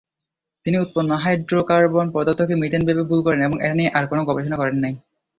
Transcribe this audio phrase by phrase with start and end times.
[0.65, 4.77] তিনি উৎপন্ন হাইড্রোকার্বন পদার্থকে মিথেন ভেবে ভুল করেন এবং এটা নিয়ে আর কোন গবেষণা করেন
[4.79, 4.93] নাই।